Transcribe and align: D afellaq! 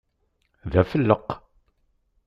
D 0.71 0.73
afellaq! 0.81 1.27